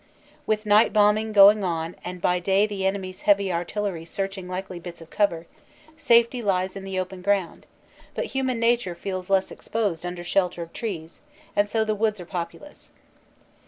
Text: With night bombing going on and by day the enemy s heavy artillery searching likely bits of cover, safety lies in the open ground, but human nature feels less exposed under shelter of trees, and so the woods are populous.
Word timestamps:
With 0.47 0.65
night 0.65 0.93
bombing 0.93 1.31
going 1.31 1.63
on 1.63 1.95
and 2.03 2.19
by 2.21 2.39
day 2.39 2.65
the 2.65 2.87
enemy 2.87 3.09
s 3.11 3.21
heavy 3.21 3.53
artillery 3.53 4.03
searching 4.03 4.47
likely 4.47 4.79
bits 4.79 4.99
of 4.99 5.11
cover, 5.11 5.45
safety 5.95 6.41
lies 6.41 6.75
in 6.75 6.83
the 6.83 6.97
open 6.97 7.21
ground, 7.21 7.67
but 8.15 8.25
human 8.33 8.59
nature 8.59 8.95
feels 8.95 9.29
less 9.29 9.51
exposed 9.51 10.03
under 10.03 10.23
shelter 10.23 10.63
of 10.63 10.73
trees, 10.73 11.21
and 11.55 11.69
so 11.69 11.85
the 11.85 11.93
woods 11.93 12.19
are 12.19 12.25
populous. 12.25 12.89